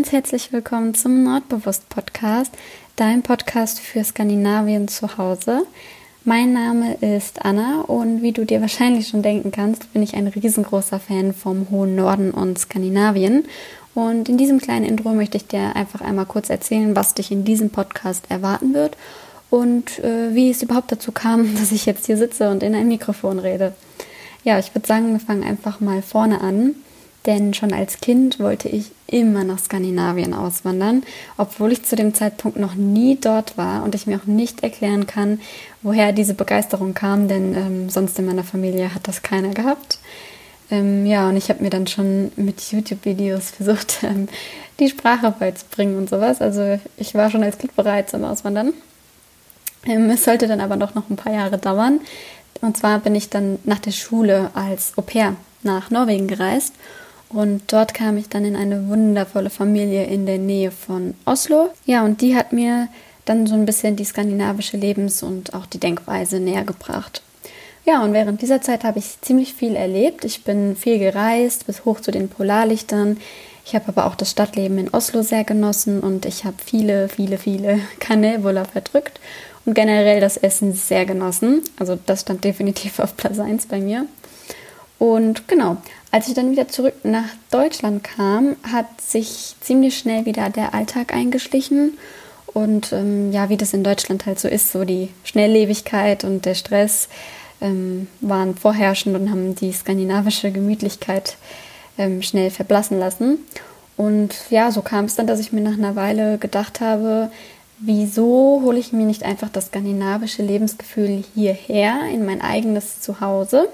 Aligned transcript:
und 0.00 0.12
herzlich 0.12 0.50
willkommen 0.50 0.94
zum 0.94 1.24
Nordbewusst 1.24 1.90
Podcast, 1.90 2.50
dein 2.96 3.20
Podcast 3.20 3.80
für 3.80 4.02
Skandinavien 4.02 4.88
zu 4.88 5.18
Hause. 5.18 5.66
Mein 6.24 6.54
Name 6.54 6.94
ist 6.94 7.44
Anna 7.44 7.82
und 7.82 8.22
wie 8.22 8.32
du 8.32 8.46
dir 8.46 8.62
wahrscheinlich 8.62 9.08
schon 9.08 9.20
denken 9.20 9.52
kannst, 9.52 9.92
bin 9.92 10.02
ich 10.02 10.14
ein 10.14 10.26
riesengroßer 10.26 11.00
Fan 11.00 11.34
vom 11.34 11.66
hohen 11.70 11.96
Norden 11.96 12.30
und 12.30 12.58
Skandinavien. 12.58 13.44
Und 13.94 14.30
in 14.30 14.38
diesem 14.38 14.58
kleinen 14.58 14.86
Intro 14.86 15.12
möchte 15.12 15.36
ich 15.36 15.46
dir 15.46 15.76
einfach 15.76 16.00
einmal 16.00 16.24
kurz 16.24 16.48
erzählen, 16.48 16.96
was 16.96 17.12
dich 17.12 17.30
in 17.30 17.44
diesem 17.44 17.68
Podcast 17.68 18.24
erwarten 18.30 18.72
wird 18.72 18.96
und 19.50 19.98
äh, 19.98 20.34
wie 20.34 20.48
es 20.48 20.62
überhaupt 20.62 20.90
dazu 20.90 21.12
kam, 21.12 21.54
dass 21.60 21.72
ich 21.72 21.84
jetzt 21.84 22.06
hier 22.06 22.16
sitze 22.16 22.48
und 22.48 22.62
in 22.62 22.74
ein 22.74 22.88
Mikrofon 22.88 23.38
rede. 23.38 23.74
Ja, 24.44 24.58
ich 24.58 24.74
würde 24.74 24.88
sagen, 24.88 25.12
wir 25.12 25.20
fangen 25.20 25.44
einfach 25.44 25.80
mal 25.80 26.00
vorne 26.00 26.40
an. 26.40 26.74
Denn 27.26 27.52
schon 27.52 27.72
als 27.72 28.00
Kind 28.00 28.40
wollte 28.40 28.68
ich 28.68 28.92
immer 29.06 29.44
nach 29.44 29.58
Skandinavien 29.58 30.32
auswandern, 30.32 31.02
obwohl 31.36 31.72
ich 31.72 31.82
zu 31.82 31.94
dem 31.94 32.14
Zeitpunkt 32.14 32.58
noch 32.58 32.74
nie 32.74 33.18
dort 33.20 33.58
war 33.58 33.84
und 33.84 33.94
ich 33.94 34.06
mir 34.06 34.18
auch 34.18 34.26
nicht 34.26 34.62
erklären 34.62 35.06
kann, 35.06 35.40
woher 35.82 36.12
diese 36.12 36.34
Begeisterung 36.34 36.94
kam, 36.94 37.28
denn 37.28 37.54
ähm, 37.54 37.90
sonst 37.90 38.18
in 38.18 38.26
meiner 38.26 38.44
Familie 38.44 38.94
hat 38.94 39.06
das 39.06 39.22
keiner 39.22 39.50
gehabt. 39.50 39.98
Ähm, 40.70 41.04
ja, 41.04 41.28
und 41.28 41.36
ich 41.36 41.50
habe 41.50 41.62
mir 41.62 41.70
dann 41.70 41.86
schon 41.86 42.32
mit 42.36 42.60
YouTube-Videos 42.72 43.50
versucht, 43.56 44.02
ähm, 44.02 44.28
die 44.78 44.88
Sprache 44.88 45.34
beizubringen 45.38 45.98
und 45.98 46.08
sowas. 46.08 46.40
Also 46.40 46.80
ich 46.96 47.14
war 47.14 47.30
schon 47.30 47.42
als 47.42 47.58
Kind 47.58 47.76
bereit 47.76 48.08
zum 48.08 48.24
Auswandern. 48.24 48.72
Ähm, 49.84 50.08
es 50.08 50.24
sollte 50.24 50.48
dann 50.48 50.60
aber 50.60 50.78
doch 50.78 50.94
noch 50.94 51.10
ein 51.10 51.16
paar 51.16 51.34
Jahre 51.34 51.58
dauern. 51.58 52.00
Und 52.62 52.78
zwar 52.78 52.98
bin 53.00 53.14
ich 53.14 53.28
dann 53.28 53.58
nach 53.64 53.78
der 53.78 53.90
Schule 53.90 54.50
als 54.54 54.96
Au 54.96 55.02
pair 55.02 55.36
nach 55.62 55.90
Norwegen 55.90 56.26
gereist 56.26 56.74
und 57.30 57.72
dort 57.72 57.94
kam 57.94 58.16
ich 58.16 58.28
dann 58.28 58.44
in 58.44 58.56
eine 58.56 58.88
wundervolle 58.88 59.50
Familie 59.50 60.04
in 60.04 60.26
der 60.26 60.38
Nähe 60.38 60.70
von 60.70 61.14
Oslo. 61.24 61.70
Ja, 61.86 62.04
und 62.04 62.20
die 62.20 62.36
hat 62.36 62.52
mir 62.52 62.88
dann 63.24 63.46
so 63.46 63.54
ein 63.54 63.66
bisschen 63.66 63.96
die 63.96 64.04
skandinavische 64.04 64.76
Lebens- 64.76 65.22
und 65.22 65.54
auch 65.54 65.66
die 65.66 65.78
Denkweise 65.78 66.40
näher 66.40 66.64
gebracht. 66.64 67.22
Ja, 67.86 68.02
und 68.02 68.12
während 68.12 68.42
dieser 68.42 68.60
Zeit 68.60 68.84
habe 68.84 68.98
ich 68.98 69.20
ziemlich 69.20 69.54
viel 69.54 69.76
erlebt. 69.76 70.24
Ich 70.24 70.44
bin 70.44 70.76
viel 70.76 70.98
gereist, 70.98 71.66
bis 71.66 71.84
hoch 71.84 72.00
zu 72.00 72.10
den 72.10 72.28
Polarlichtern. 72.28 73.18
Ich 73.64 73.74
habe 73.74 73.88
aber 73.88 74.06
auch 74.06 74.16
das 74.16 74.32
Stadtleben 74.32 74.78
in 74.78 74.92
Oslo 74.92 75.22
sehr 75.22 75.44
genossen 75.44 76.00
und 76.00 76.26
ich 76.26 76.44
habe 76.44 76.56
viele, 76.64 77.08
viele, 77.08 77.38
viele 77.38 77.78
Kanälbuller 78.00 78.64
verdrückt 78.64 79.20
und 79.64 79.74
generell 79.74 80.20
das 80.20 80.36
Essen 80.36 80.72
sehr 80.72 81.06
genossen. 81.06 81.62
Also 81.78 81.96
das 82.06 82.22
stand 82.22 82.42
definitiv 82.42 82.98
auf 82.98 83.16
Platz 83.16 83.38
1 83.38 83.66
bei 83.66 83.78
mir. 83.78 84.06
Und 85.00 85.48
genau, 85.48 85.78
als 86.10 86.28
ich 86.28 86.34
dann 86.34 86.50
wieder 86.50 86.68
zurück 86.68 86.92
nach 87.04 87.30
Deutschland 87.50 88.04
kam, 88.04 88.56
hat 88.70 89.00
sich 89.00 89.54
ziemlich 89.62 89.96
schnell 89.96 90.26
wieder 90.26 90.50
der 90.50 90.74
Alltag 90.74 91.14
eingeschlichen. 91.14 91.96
Und 92.52 92.92
ähm, 92.92 93.32
ja, 93.32 93.48
wie 93.48 93.56
das 93.56 93.72
in 93.72 93.82
Deutschland 93.82 94.26
halt 94.26 94.38
so 94.38 94.46
ist, 94.46 94.72
so 94.72 94.84
die 94.84 95.08
Schnelllebigkeit 95.24 96.22
und 96.22 96.44
der 96.44 96.54
Stress 96.54 97.08
ähm, 97.62 98.08
waren 98.20 98.54
vorherrschend 98.54 99.16
und 99.16 99.30
haben 99.30 99.54
die 99.54 99.72
skandinavische 99.72 100.52
Gemütlichkeit 100.52 101.38
ähm, 101.96 102.20
schnell 102.20 102.50
verblassen 102.50 102.98
lassen. 102.98 103.38
Und 103.96 104.34
ja, 104.50 104.70
so 104.70 104.82
kam 104.82 105.06
es 105.06 105.14
dann, 105.14 105.26
dass 105.26 105.40
ich 105.40 105.50
mir 105.50 105.62
nach 105.62 105.78
einer 105.78 105.96
Weile 105.96 106.36
gedacht 106.36 106.82
habe, 106.82 107.30
wieso 107.78 108.60
hole 108.62 108.78
ich 108.78 108.92
mir 108.92 109.06
nicht 109.06 109.22
einfach 109.22 109.48
das 109.48 109.68
skandinavische 109.68 110.42
Lebensgefühl 110.42 111.24
hierher 111.34 112.00
in 112.12 112.26
mein 112.26 112.42
eigenes 112.42 113.00
Zuhause? 113.00 113.70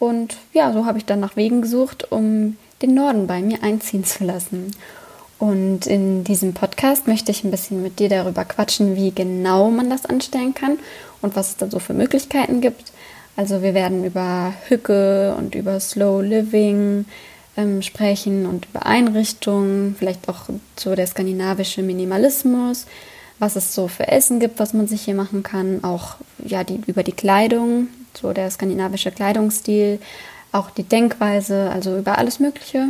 Und 0.00 0.38
ja, 0.52 0.72
so 0.72 0.86
habe 0.86 0.98
ich 0.98 1.04
dann 1.04 1.20
nach 1.20 1.36
Wegen 1.36 1.62
gesucht, 1.62 2.10
um 2.10 2.56
den 2.82 2.94
Norden 2.94 3.28
bei 3.28 3.40
mir 3.42 3.62
einziehen 3.62 4.02
zu 4.04 4.24
lassen. 4.24 4.74
Und 5.38 5.86
in 5.86 6.24
diesem 6.24 6.54
Podcast 6.54 7.06
möchte 7.06 7.30
ich 7.30 7.44
ein 7.44 7.50
bisschen 7.50 7.82
mit 7.82 7.98
dir 7.98 8.08
darüber 8.08 8.44
quatschen, 8.44 8.96
wie 8.96 9.12
genau 9.12 9.70
man 9.70 9.88
das 9.88 10.06
anstellen 10.06 10.54
kann 10.54 10.78
und 11.22 11.36
was 11.36 11.50
es 11.50 11.56
da 11.58 11.70
so 11.70 11.78
für 11.78 11.94
Möglichkeiten 11.94 12.60
gibt. 12.60 12.92
Also 13.36 13.62
wir 13.62 13.74
werden 13.74 14.04
über 14.04 14.52
Hücke 14.68 15.34
und 15.38 15.54
über 15.54 15.80
Slow 15.80 16.22
Living 16.22 17.04
ähm, 17.56 17.82
sprechen 17.82 18.46
und 18.46 18.66
über 18.66 18.86
Einrichtungen, 18.86 19.96
vielleicht 19.98 20.28
auch 20.28 20.44
so 20.76 20.94
der 20.94 21.06
skandinavische 21.06 21.82
Minimalismus, 21.82 22.86
was 23.38 23.56
es 23.56 23.74
so 23.74 23.88
für 23.88 24.08
Essen 24.08 24.40
gibt, 24.40 24.58
was 24.58 24.74
man 24.74 24.88
sich 24.88 25.02
hier 25.02 25.14
machen 25.14 25.42
kann, 25.42 25.84
auch 25.84 26.16
ja 26.44 26.64
die, 26.64 26.80
über 26.86 27.02
die 27.02 27.12
Kleidung, 27.12 27.88
so 28.14 28.32
der 28.32 28.50
skandinavische 28.50 29.10
Kleidungsstil, 29.10 29.98
auch 30.52 30.70
die 30.70 30.82
Denkweise, 30.82 31.70
also 31.70 31.96
über 31.98 32.18
alles 32.18 32.40
Mögliche. 32.40 32.88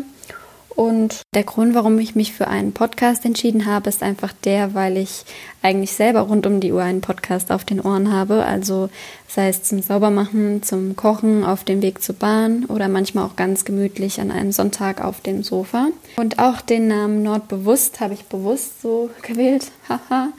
Und 0.81 1.21
der 1.35 1.43
Grund, 1.43 1.75
warum 1.75 1.99
ich 1.99 2.15
mich 2.15 2.33
für 2.33 2.49
einen 2.49 2.73
Podcast 2.73 3.27
entschieden 3.27 3.67
habe, 3.67 3.91
ist 3.91 4.03
einfach 4.03 4.33
der, 4.45 4.73
weil 4.73 4.97
ich 4.97 5.25
eigentlich 5.63 5.93
selber 5.93 6.21
rund 6.21 6.47
um 6.47 6.61
die 6.61 6.73
Uhr 6.73 6.83
einen 6.83 7.03
Podcast 7.03 7.53
auf 7.53 7.65
den 7.65 7.81
Ohren 7.81 8.13
habe. 8.13 8.47
Also 8.47 8.89
sei 9.29 9.49
es 9.49 9.63
zum 9.63 9.83
Saubermachen, 9.83 10.63
zum 10.63 10.97
Kochen, 10.97 11.45
auf 11.45 11.65
dem 11.65 11.83
Weg 11.83 12.03
zur 12.03 12.15
Bahn 12.15 12.65
oder 12.67 12.89
manchmal 12.89 13.27
auch 13.27 13.37
ganz 13.37 13.67
gemütlich 13.67 14.21
an 14.21 14.31
einem 14.31 14.53
Sonntag 14.53 15.05
auf 15.05 15.21
dem 15.21 15.43
Sofa. 15.43 15.89
Und 16.17 16.39
auch 16.39 16.63
den 16.63 16.89
Namen 16.89 17.23
Nordbewusst 17.23 18.01
habe 18.01 18.15
ich 18.15 18.25
bewusst 18.25 18.81
so 18.81 19.11
gewählt. 19.23 19.73
Haha 19.89 20.31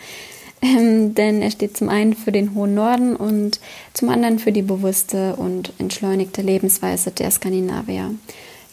ähm, 0.62 1.16
denn 1.16 1.42
er 1.42 1.52
steht 1.52 1.78
zum 1.78 1.90
einen 1.90 2.14
für 2.14 2.32
den 2.32 2.56
hohen 2.56 2.74
Norden 2.76 3.16
und 3.16 3.60
zum 3.94 4.10
anderen 4.10 4.40
für 4.40 4.52
die 4.52 4.62
bewusste 4.62 5.36
und 5.36 5.74
entschleunigte 5.80 6.42
Lebensweise 6.42 7.12
der 7.12 7.32
Skandinavier. 7.32 8.16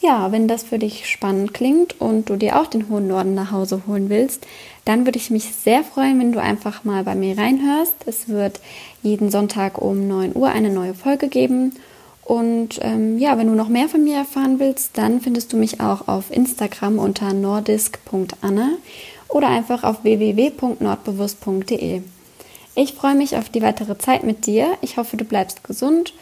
Ja, 0.00 0.30
wenn 0.30 0.46
das 0.46 0.62
für 0.62 0.78
dich 0.78 1.06
spannend 1.10 1.54
klingt 1.54 2.00
und 2.00 2.30
du 2.30 2.36
dir 2.36 2.60
auch 2.60 2.66
den 2.66 2.88
hohen 2.88 3.08
Norden 3.08 3.34
nach 3.34 3.50
Hause 3.50 3.82
holen 3.88 4.08
willst, 4.10 4.46
dann 4.84 5.04
würde 5.04 5.18
ich 5.18 5.30
mich 5.30 5.52
sehr 5.54 5.82
freuen, 5.82 6.20
wenn 6.20 6.32
du 6.32 6.40
einfach 6.40 6.84
mal 6.84 7.02
bei 7.02 7.16
mir 7.16 7.36
reinhörst. 7.36 7.94
Es 8.06 8.28
wird 8.28 8.60
jeden 9.02 9.30
Sonntag 9.30 9.82
um 9.82 10.06
9 10.06 10.36
Uhr 10.36 10.48
eine 10.48 10.70
neue 10.70 10.94
Folge 10.94 11.28
geben. 11.28 11.72
Und 12.24 12.78
ähm, 12.82 13.18
ja, 13.18 13.38
wenn 13.38 13.48
du 13.48 13.54
noch 13.54 13.68
mehr 13.68 13.88
von 13.88 14.04
mir 14.04 14.18
erfahren 14.18 14.60
willst, 14.60 14.96
dann 14.98 15.20
findest 15.20 15.52
du 15.52 15.56
mich 15.56 15.80
auch 15.80 16.06
auf 16.06 16.30
Instagram 16.30 16.98
unter 16.98 17.32
nordisk.anne 17.32 18.76
oder 19.28 19.48
einfach 19.48 19.84
auf 19.84 20.04
www.nordbewusst.de. 20.04 22.02
Ich 22.74 22.94
freue 22.94 23.14
mich 23.14 23.36
auf 23.36 23.48
die 23.48 23.62
weitere 23.62 23.98
Zeit 23.98 24.24
mit 24.24 24.46
dir. 24.46 24.68
Ich 24.82 24.96
hoffe, 24.96 25.16
du 25.16 25.24
bleibst 25.24 25.64
gesund. 25.64 26.14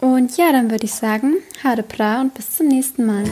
Und 0.00 0.36
ja, 0.36 0.50
dann 0.50 0.70
würde 0.70 0.84
ich 0.84 0.94
sagen, 0.94 1.36
Hade 1.62 1.84
Pra 1.84 2.20
und 2.20 2.34
bis 2.34 2.56
zum 2.56 2.66
nächsten 2.66 3.06
Mal. 3.06 3.24